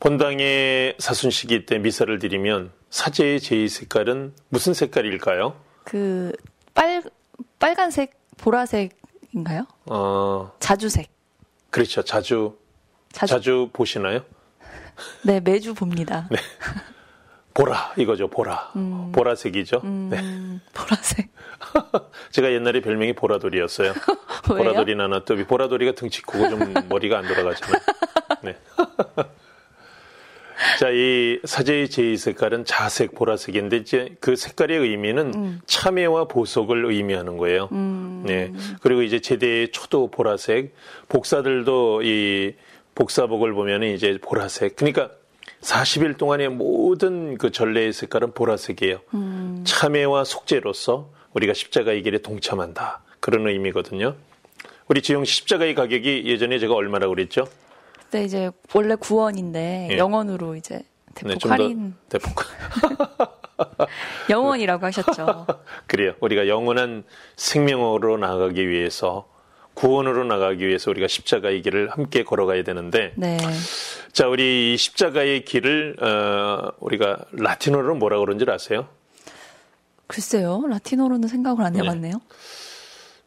본당의 0.00 0.96
사순 0.98 1.30
시기 1.30 1.64
때 1.64 1.78
미사를 1.78 2.18
드리면 2.18 2.72
사제의 2.90 3.40
제의 3.40 3.68
색깔은 3.68 4.34
무슨 4.48 4.74
색깔일까요? 4.74 5.54
그 5.84 6.32
빨, 6.74 7.02
빨간색, 7.58 8.14
보라색인가요? 8.38 9.66
어. 9.86 10.52
자주색. 10.58 11.08
그렇죠. 11.70 12.02
자주, 12.02 12.58
자주, 13.12 13.30
자주 13.34 13.70
보시나요? 13.72 14.24
네, 15.24 15.40
매주 15.40 15.74
봅니다. 15.74 16.28
네. 16.30 16.38
보라 17.54 17.94
이거죠 17.96 18.28
보라 18.28 18.72
음. 18.76 19.12
보라색이죠 19.12 19.80
음. 19.84 20.08
네. 20.10 20.18
보라색 20.72 21.28
제가 22.32 22.52
옛날에 22.52 22.80
별명이 22.80 23.12
보라돌이였어요 23.14 23.92
보라돌이 24.46 24.94
나나또비 24.94 25.44
보라돌이가 25.44 25.92
등치 25.92 26.22
크고 26.22 26.48
좀 26.48 26.74
머리가 26.88 27.18
안 27.18 27.26
돌아가잖아요 27.26 27.80
네. 28.42 28.56
자, 30.78 30.90
이 30.90 31.38
사제의 31.44 31.88
제2 31.88 32.16
색깔은 32.16 32.64
자색 32.64 33.14
보라색인데 33.14 33.78
이제 33.78 34.14
그 34.20 34.36
색깔의 34.36 34.78
의미는 34.78 35.32
음. 35.34 35.60
참여와 35.66 36.24
보석을 36.26 36.84
의미하는 36.86 37.36
거예요. 37.36 37.68
음. 37.72 38.22
네. 38.26 38.52
그리고 38.80 39.02
이제 39.02 39.20
제대의 39.20 39.70
초도 39.72 40.10
보라색, 40.10 40.74
복사들도 41.08 42.02
이 42.02 42.54
복사복을 42.94 43.52
보면은 43.52 43.88
이제 43.94 44.18
보라색. 44.20 44.76
그러니까 44.76 45.10
40일 45.62 46.18
동안의 46.18 46.50
모든 46.50 47.38
그 47.38 47.50
전례의 47.50 47.92
색깔은 47.92 48.32
보라색이에요. 48.34 48.98
음. 49.14 49.62
참회와 49.66 50.24
속죄로서 50.24 51.10
우리가 51.32 51.54
십자가의 51.54 52.02
길에 52.02 52.18
동참한다. 52.18 53.02
그런 53.20 53.46
의미거든요. 53.46 54.16
우리 54.88 55.00
지영 55.00 55.24
씨 55.24 55.36
십자가의 55.36 55.74
가격이 55.74 56.24
예전에 56.26 56.58
제가 56.58 56.74
얼마라고 56.74 57.14
그랬죠? 57.14 57.46
그때 57.98 58.24
이제 58.24 58.50
원래 58.74 58.94
9원인데 58.96 59.92
예. 59.92 59.96
영원으로 59.98 60.56
이제 60.56 60.82
대폭 61.14 61.38
네, 61.42 61.48
할인. 61.48 61.94
대폭. 62.08 62.34
영원이라고 64.28 64.84
하셨죠. 64.86 65.46
그래요. 65.86 66.14
우리가 66.20 66.48
영원한 66.48 67.04
생명으로 67.36 68.18
나아가기 68.18 68.68
위해서 68.68 69.28
구원으로 69.82 70.22
나가기 70.22 70.64
위해서 70.64 70.92
우리가 70.92 71.08
십자가의 71.08 71.60
길을 71.60 71.90
함께 71.90 72.22
걸어가야 72.22 72.62
되는데 72.62 73.14
네. 73.16 73.36
자 74.12 74.28
우리 74.28 74.76
십자가의 74.76 75.44
길을 75.44 75.96
어, 76.00 76.70
우리가 76.78 77.18
라틴어로 77.32 77.96
뭐라 77.96 78.20
그런지 78.20 78.44
아세요? 78.48 78.86
글쎄요 80.06 80.62
라틴어로는 80.68 81.26
생각을 81.26 81.64
안 81.64 81.72
네. 81.72 81.80
해봤네요. 81.80 82.12
네. 82.12 82.20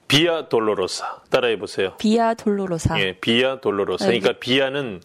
비아 0.07 0.47
돌로로사 0.47 1.23
따라해 1.29 1.59
보세요. 1.59 1.95
비아 1.97 2.33
돌로로사. 2.33 3.01
예, 3.01 3.17
비아 3.19 3.59
돌로로사. 3.59 4.05
네. 4.05 4.19
그러니까 4.19 4.39
비아는 4.39 5.01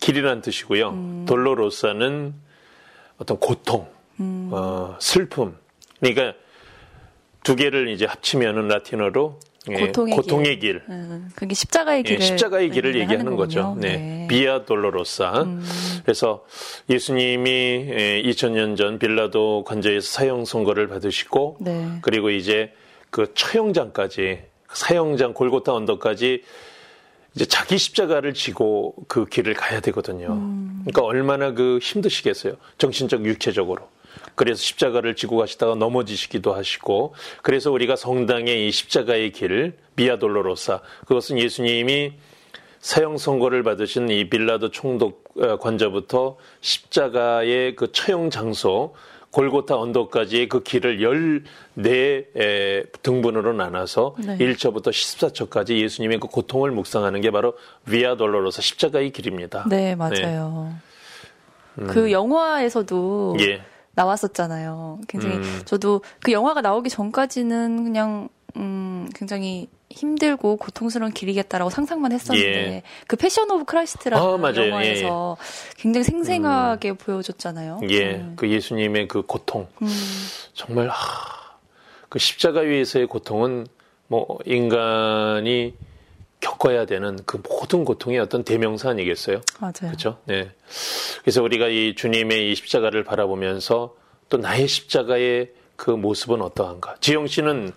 길이란 0.00 0.40
뜻이고요. 0.40 0.88
음. 0.88 1.26
돌로로사는 1.28 2.34
어떤 3.18 3.38
고통, 3.38 3.86
음. 4.18 4.48
어, 4.50 4.96
슬픔. 4.98 5.56
그러니까 6.00 6.36
두 7.44 7.54
개를 7.54 7.88
이제 7.88 8.04
합치면은 8.04 8.66
라틴어로 8.66 9.38
예, 9.38 9.51
고통의, 9.66 10.16
고통의 10.16 10.58
길. 10.58 10.72
길. 10.72 10.82
음, 10.88 11.30
그게 11.34 11.54
십자가의 11.54 12.02
길을 12.02 12.20
예, 12.20 12.24
십자가의 12.24 12.70
길을 12.70 12.96
얘기하는 12.98 13.36
거죠. 13.36 13.76
네. 13.78 13.96
네. 13.96 14.26
비아 14.28 14.64
돌로로사. 14.64 15.42
음. 15.42 15.64
그래서 16.02 16.44
예수님이 16.90 17.86
2000년 18.24 18.72
예, 18.72 18.74
전 18.76 18.98
빌라도 18.98 19.62
관저에서 19.64 20.06
사형 20.06 20.44
선고를 20.44 20.88
받으시고 20.88 21.58
네. 21.60 21.88
그리고 22.02 22.30
이제 22.30 22.72
그 23.10 23.32
처형장까지 23.34 24.40
사형장 24.72 25.34
골고타 25.34 25.72
언덕까지 25.72 26.42
이제 27.34 27.44
자기 27.44 27.78
십자가를 27.78 28.34
지고 28.34 28.94
그 29.08 29.26
길을 29.26 29.54
가야 29.54 29.80
되거든요. 29.80 30.32
음. 30.32 30.82
그러니까 30.84 31.02
얼마나 31.02 31.52
그 31.52 31.78
힘드시겠어요. 31.80 32.54
정신적, 32.78 33.24
육체적으로. 33.24 33.88
그래서 34.34 34.60
십자가를 34.62 35.16
지고 35.16 35.36
가시다가 35.36 35.74
넘어지시기도 35.74 36.54
하시고 36.54 37.14
그래서 37.42 37.70
우리가 37.70 37.96
성당의 37.96 38.68
이 38.68 38.70
십자가의 38.70 39.32
길 39.32 39.74
미아돌로로사 39.96 40.80
그것은 41.06 41.38
예수님이 41.38 42.14
사형 42.80 43.16
선고를 43.16 43.62
받으신 43.62 44.08
이 44.08 44.28
빌라도 44.28 44.70
총독 44.70 45.22
어, 45.38 45.56
관저부터 45.56 46.36
십자가의 46.60 47.76
그 47.76 47.92
처형 47.92 48.30
장소 48.30 48.94
골고타 49.32 49.78
언덕까지의 49.78 50.48
그 50.48 50.62
길을 50.62 51.00
14 51.00 52.98
등분으로 53.02 53.54
나눠서 53.54 54.16
네. 54.18 54.36
1처부터 54.36 54.88
14처까지 54.88 55.78
예수님의 55.78 56.20
그 56.20 56.28
고통을 56.28 56.70
묵상하는 56.70 57.22
게 57.22 57.30
바로 57.30 57.54
위아 57.86 58.16
돌로로사 58.16 58.60
십자가의 58.60 59.10
길입니다. 59.10 59.64
네, 59.70 59.94
맞아요. 59.94 60.74
네. 61.76 61.82
음. 61.82 61.86
그 61.86 62.12
영화에서도 62.12 63.36
예. 63.40 63.62
나왔었잖아요. 63.94 65.00
굉장히 65.08 65.36
음. 65.36 65.62
저도 65.64 66.02
그 66.22 66.32
영화가 66.32 66.60
나오기 66.60 66.90
전까지는 66.90 67.84
그냥 67.84 68.28
음 68.56 69.08
굉장히 69.14 69.68
힘들고 69.92 70.56
고통스러운 70.56 71.12
길이겠다라고 71.12 71.70
상상만 71.70 72.12
했었는데 72.12 72.74
예. 72.76 72.82
그 73.06 73.16
Passion 73.16 73.50
of 73.50 73.64
Christ라는 73.64 74.24
어, 74.24 74.54
영화에서 74.56 75.36
예. 75.38 75.74
굉장히 75.76 76.04
생생하게 76.04 76.90
음. 76.90 76.96
보여줬잖아요. 76.96 77.80
예, 77.90 78.14
음. 78.16 78.32
그 78.36 78.48
예수님의 78.48 79.08
그 79.08 79.22
고통 79.22 79.68
음. 79.82 79.88
정말 80.54 80.88
하, 80.88 80.96
그 82.08 82.18
십자가 82.18 82.60
위에서의 82.60 83.06
고통은 83.06 83.66
뭐 84.06 84.38
인간이 84.44 85.74
겪어야 86.42 86.84
되는 86.84 87.18
그 87.24 87.40
모든 87.48 87.84
고통의 87.86 88.18
어떤 88.18 88.44
대명사 88.44 88.90
아니겠어요? 88.90 89.40
맞아요. 89.60 89.72
그렇죠. 89.80 90.18
네. 90.26 90.50
그래서 91.22 91.42
우리가 91.42 91.68
이 91.68 91.94
주님의 91.94 92.52
이 92.52 92.54
십자가를 92.54 93.04
바라보면서 93.04 93.94
또 94.28 94.36
나의 94.36 94.68
십자가의 94.68 95.52
그 95.76 95.90
모습은 95.90 96.42
어떠한가? 96.42 96.96
지영 97.00 97.28
씨는 97.28 97.72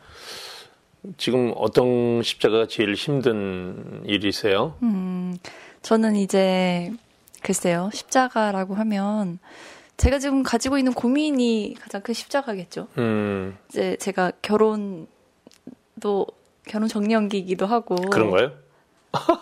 지금 1.17 1.53
어떤 1.55 2.23
십자가가 2.23 2.67
제일 2.67 2.95
힘든 2.95 4.01
일이세요? 4.05 4.75
음, 4.81 5.37
저는 5.83 6.15
이제 6.15 6.91
글쎄요 7.41 7.91
십자가라고 7.93 8.73
하면 8.73 9.37
제가 9.97 10.17
지금 10.17 10.41
가지고 10.41 10.79
있는 10.79 10.93
고민이 10.93 11.75
가장 11.79 12.01
큰 12.01 12.13
십자가겠죠. 12.15 12.87
음. 12.97 13.57
이제 13.69 13.95
제가 13.97 14.31
결혼도 14.41 15.07
결혼 16.67 16.87
정년기이기도 16.87 17.65
하고. 17.65 17.95
그런가요? 17.95 18.51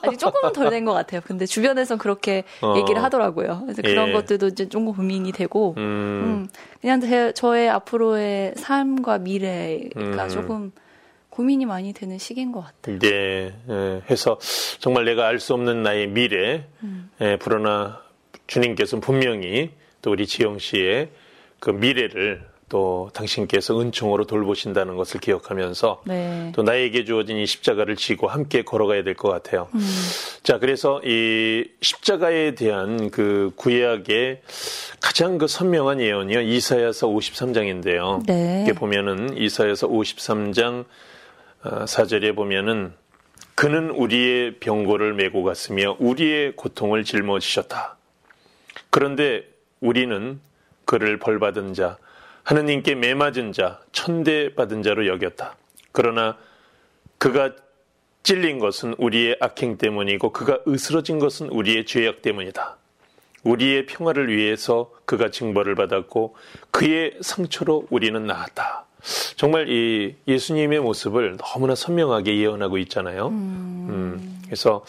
아직 0.04 0.20
조금은 0.20 0.54
덜 0.54 0.70
된 0.70 0.86
것 0.86 0.94
같아요. 0.94 1.22
근데 1.26 1.46
주변에선 1.48 1.98
그렇게 1.98 2.44
어. 2.62 2.76
얘기를 2.78 3.02
하더라고요. 3.02 3.62
그래서 3.64 3.82
그런 3.82 4.10
예. 4.10 4.14
것들도 4.14 4.48
이제 4.48 4.70
좀 4.70 4.86
고민이 4.86 5.32
되고, 5.32 5.74
음. 5.78 5.82
음 5.82 6.48
그냥 6.80 7.02
제, 7.02 7.32
저의 7.34 7.70
앞으로의 7.70 8.54
삶과 8.56 9.18
미래가 9.20 9.90
음. 9.98 10.30
조금 10.30 10.72
고민이 11.30 11.66
많이 11.66 11.94
되는 11.94 12.20
시기인 12.20 12.52
것 12.52 12.62
같아요. 12.62 13.00
네, 13.00 13.52
예, 13.68 14.02
해서 14.12 14.38
정말 14.78 15.06
내가 15.06 15.26
알 15.28 15.40
수 15.40 15.56
없는 15.56 15.82
나의 15.82 16.08
미래, 16.08 16.68
음. 16.84 17.10
예, 17.22 17.40
그러나 17.42 18.00
주님께서는 18.46 19.02
분명히 19.02 19.72
또 20.04 20.12
우리 20.12 20.28
지영 20.28 20.60
씨의 20.60 21.10
그 21.60 21.72
미래를 21.72 22.46
또 22.74 23.12
당신께서 23.14 23.80
은총으로 23.80 24.26
돌보신다는 24.26 24.96
것을 24.96 25.20
기억하면서 25.20 26.02
네. 26.06 26.52
또 26.56 26.64
나에게 26.64 27.06
주어진 27.06 27.38
이 27.38 27.46
십자가를 27.46 27.96
지고 27.96 28.28
함께 28.28 28.64
걸어가야 28.64 29.04
될 29.04 29.14
것 29.14 29.30
같아요. 29.30 29.68
음. 29.76 29.80
자, 30.42 30.58
그래서 30.58 31.00
이 31.06 31.66
십자가에 31.82 32.56
대한 32.56 33.12
그 33.12 33.52
구약의 33.58 34.42
가장 35.00 35.38
그 35.38 35.46
선명한 35.46 36.02
예언이요. 36.02 36.42
이사야서 36.42 37.10
53장인데요. 37.10 38.26
네. 38.26 38.64
이게 38.64 38.74
보면은 38.74 39.38
이사야서 39.38 39.90
53장 39.90 40.86
4절에 41.64 42.32
어, 42.32 42.34
보면은 42.34 42.94
그는 43.54 43.92
우리의 43.92 44.56
병고를 44.60 45.14
메고 45.14 45.44
갔으며 45.44 45.96
우리의 46.00 46.56
고통을 46.56 47.04
짊어지셨다. 47.04 47.98
그런데 48.90 49.44
우리는 49.80 50.40
그를 50.86 51.20
벌받은 51.20 51.76
자, 51.76 52.00
하느님께 52.44 52.96
매맞은 52.96 53.54
자, 53.54 53.80
천대받은 53.92 54.84
자로 54.84 55.08
여겼다. 55.08 55.56
그러나 55.92 56.38
그가 57.18 57.54
찔린 58.24 58.60
것은 58.60 58.96
우리의 58.98 59.38
악행 59.40 59.78
때문이고 59.78 60.32
그가 60.32 60.60
으스러진 60.68 61.20
것은 61.20 61.50
우리의 61.50 61.86
죄악 61.86 62.22
때문이다. 62.22 62.78
우리의 63.44 63.86
평화를 63.86 64.36
위해서 64.36 64.92
그가 65.06 65.30
징벌을 65.30 65.76
받았고 65.76 66.36
그의 66.72 67.18
상처로 67.22 67.88
우리는 67.90 68.26
나았다. 68.26 68.86
정말 69.36 69.68
이 69.70 70.16
예수님의 70.28 70.80
모습을 70.80 71.38
너무나 71.38 71.76
선명하게 71.76 72.38
예언하고 72.38 72.78
있잖아요. 72.80 73.28
음. 73.28 73.88
음, 73.90 74.42
그래서 74.46 74.86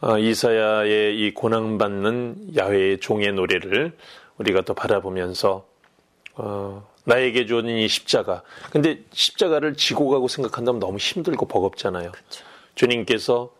어, 0.00 0.18
이사야의 0.18 1.18
이 1.18 1.34
고난받는 1.34 2.56
야훼의 2.56 3.00
종의 3.00 3.32
노래를 3.34 3.92
우리가 4.38 4.62
또 4.62 4.72
바라보면서 4.72 5.66
어, 6.36 6.89
나에게 7.04 7.46
주어진 7.46 7.76
이 7.76 7.88
십자가. 7.88 8.42
근데 8.70 9.02
십자가를 9.12 9.76
지고 9.76 10.08
가고 10.10 10.28
생각한다면 10.28 10.80
너무 10.80 10.98
힘들고 10.98 11.46
버겁잖아요. 11.46 12.12
그렇죠. 12.12 12.44
주님께서 12.74 13.50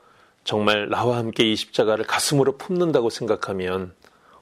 정말 0.44 0.88
나와 0.88 1.18
함께 1.18 1.50
이 1.50 1.56
십자가를 1.56 2.06
가슴으로 2.06 2.56
품는다고 2.56 3.10
생각하면 3.10 3.94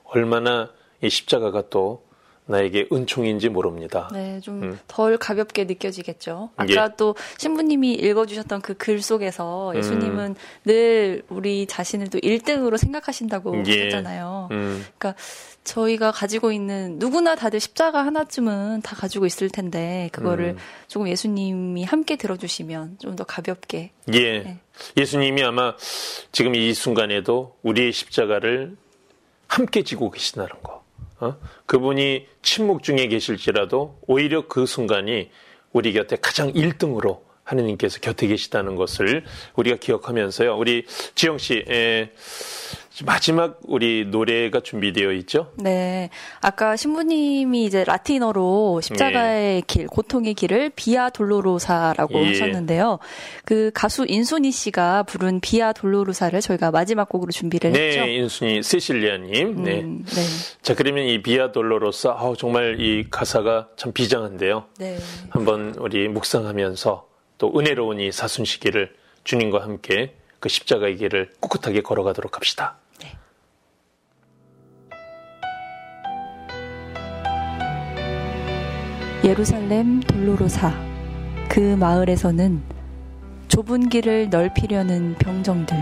얼마나 0.04 0.70
이 1.02 1.08
십자가가 1.10 1.68
또 1.70 2.07
나에게 2.48 2.88
은총인지 2.90 3.50
모릅니다. 3.50 4.08
네, 4.12 4.40
좀덜 4.40 5.12
음. 5.12 5.18
가볍게 5.20 5.64
느껴지겠죠. 5.64 6.50
아까 6.56 6.84
예. 6.84 6.88
또 6.96 7.14
신부님이 7.38 7.92
읽어주셨던 7.94 8.62
그 8.62 8.74
글 8.78 9.02
속에서 9.02 9.72
예수님은 9.76 10.26
음. 10.30 10.34
늘 10.64 11.22
우리 11.28 11.66
자신을 11.66 12.08
또 12.08 12.18
1등으로 12.18 12.78
생각하신다고 12.78 13.62
예. 13.66 13.70
하셨잖아요. 13.80 14.48
음. 14.52 14.86
그러니까 14.96 15.14
저희가 15.64 16.12
가지고 16.12 16.50
있는 16.52 16.98
누구나 16.98 17.34
다들 17.34 17.60
십자가 17.60 18.06
하나쯤은 18.06 18.80
다 18.82 18.96
가지고 18.96 19.26
있을 19.26 19.50
텐데 19.50 20.08
그거를 20.12 20.50
음. 20.50 20.56
조금 20.88 21.08
예수님이 21.08 21.84
함께 21.84 22.16
들어주시면 22.16 22.98
좀 23.00 23.16
더 23.16 23.24
가볍게. 23.24 23.90
예. 24.14 24.38
네. 24.38 24.58
예수님이 24.96 25.42
아마 25.42 25.74
지금 26.32 26.54
이 26.54 26.72
순간에도 26.72 27.56
우리의 27.62 27.92
십자가를 27.92 28.76
함께 29.48 29.82
지고 29.82 30.10
계시다는 30.10 30.50
거. 30.62 30.77
어? 31.20 31.36
그분이 31.66 32.26
침묵 32.42 32.82
중에 32.82 33.08
계실지라도 33.08 33.98
오히려 34.06 34.46
그 34.46 34.66
순간이 34.66 35.30
우리 35.72 35.92
곁에 35.92 36.16
가장 36.16 36.52
1등으로 36.52 37.20
하느님께서 37.44 37.98
곁에 38.00 38.26
계시다는 38.26 38.76
것을 38.76 39.24
우리가 39.56 39.76
기억하면서요. 39.76 40.56
우리 40.56 40.84
지영 41.14 41.38
씨, 41.38 41.64
에, 41.68 42.10
마지막 43.04 43.60
우리 43.64 44.06
노래가 44.06 44.60
준비되어 44.60 45.12
있죠? 45.12 45.52
네. 45.56 46.10
아까 46.40 46.76
신부님이 46.76 47.64
이제 47.64 47.84
라틴어로 47.84 48.80
십자가의 48.80 49.56
예. 49.56 49.60
길, 49.66 49.86
고통의 49.86 50.34
길을 50.34 50.70
비아 50.74 51.10
돌로로사라고 51.10 52.20
예. 52.20 52.28
하셨는데요. 52.28 52.98
그 53.44 53.70
가수 53.74 54.04
인순이 54.08 54.50
씨가 54.50 55.04
부른 55.04 55.40
비아 55.40 55.72
돌로로사를 55.72 56.40
저희가 56.40 56.70
마지막 56.70 57.08
곡으로 57.08 57.30
준비를 57.30 57.72
네, 57.72 57.88
했죠. 57.88 58.00
네, 58.00 58.14
인순이 58.14 58.62
세실리아님. 58.62 59.62
네. 59.62 59.80
음, 59.80 60.04
네. 60.04 60.22
자, 60.62 60.74
그러면 60.74 61.04
이 61.04 61.22
비아 61.22 61.52
돌로로사, 61.52 62.10
아 62.10 62.34
정말 62.36 62.80
이 62.80 63.06
가사가 63.10 63.68
참 63.76 63.92
비장한데요. 63.92 64.64
네. 64.78 64.98
한번 65.30 65.74
우리 65.78 66.08
묵상하면서 66.08 67.08
또 67.38 67.52
은혜로운 67.56 68.00
이 68.00 68.12
사순시기를 68.12 68.92
주님과 69.24 69.62
함께 69.62 70.14
그 70.40 70.48
십자가의 70.48 70.96
길을 70.96 71.32
꿋꿋하게 71.40 71.82
걸어가도록 71.82 72.36
합시다. 72.36 72.78
예루살렘 79.28 80.00
돌로로사. 80.00 80.72
그 81.50 81.60
마을에서는 81.60 82.62
좁은 83.48 83.90
길을 83.90 84.30
넓히려는 84.30 85.16
병정들 85.16 85.76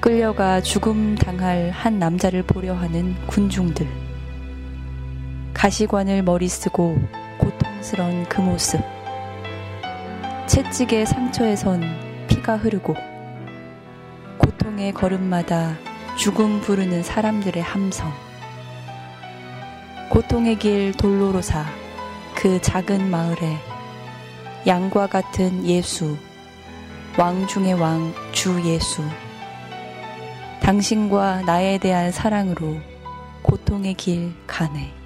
끌려가 0.00 0.60
죽음 0.60 1.16
당할 1.16 1.70
한 1.70 1.98
남자를 1.98 2.44
보려 2.44 2.74
하는 2.74 3.16
군중들 3.26 3.84
가시관을 5.54 6.22
머리 6.22 6.46
쓰고 6.46 6.98
고통스런 7.38 8.28
그 8.28 8.40
모습. 8.40 8.80
채찍의 10.46 11.06
상처에선 11.06 11.82
피가 12.28 12.58
흐르고 12.58 12.94
고통의 14.38 14.92
걸음마다 14.92 15.74
죽음 16.16 16.60
부르는 16.60 17.02
사람들의 17.02 17.60
함성. 17.60 18.08
고통의 20.10 20.60
길 20.60 20.92
돌로로사 20.92 21.79
그 22.40 22.58
작은 22.62 23.10
마을에 23.10 23.58
양과 24.66 25.08
같은 25.08 25.62
예수, 25.66 26.16
왕 27.18 27.46
중의 27.46 27.74
왕 27.74 28.14
주 28.32 28.62
예수, 28.64 29.02
당신과 30.62 31.42
나에 31.42 31.76
대한 31.76 32.10
사랑으로 32.10 32.78
고통의 33.42 33.92
길 33.92 34.32
가네. 34.46 34.99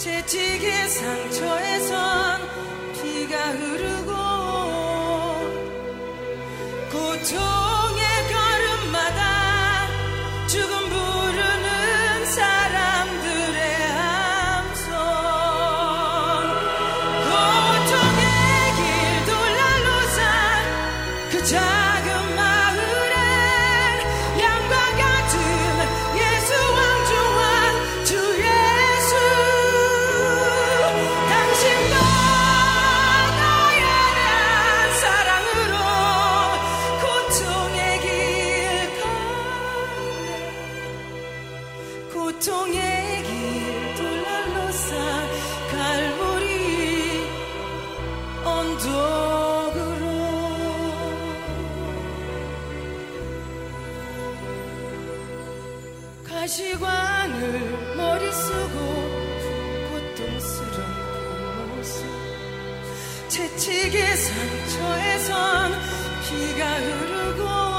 채찍의 0.00 0.88
상처에선 0.88 2.40
피가 2.94 3.50
흐르고 3.50 4.12
고쳐 6.90 7.59
시간을 56.50 57.94
머리 57.96 58.32
쓰고 58.32 58.76
고통스러운 59.88 60.74
그 60.74 61.76
모습. 61.76 62.04
채찍의 63.28 64.16
상처에선 64.16 65.72
피가 66.24 66.74
흐르고 66.74 67.69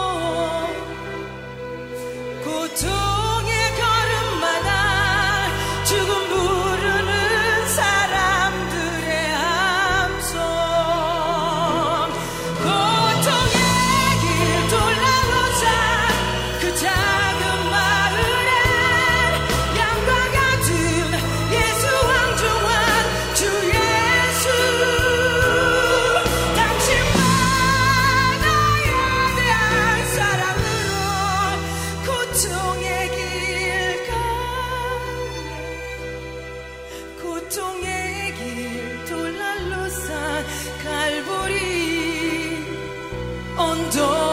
고통의 37.51 38.33
길 38.35 39.05
돌날로 39.09 39.89
산 39.89 40.45
갈보리 40.85 42.65
언덕 43.57 44.30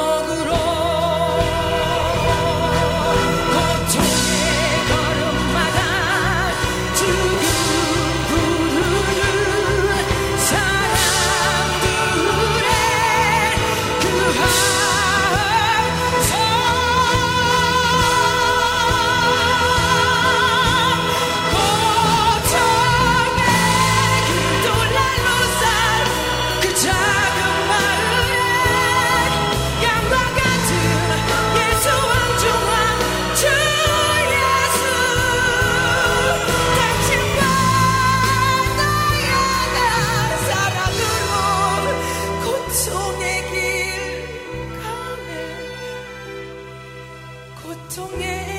고통의 42.68 43.50
길 43.50 43.56
가네. 44.82 45.32
고통의 47.62 48.57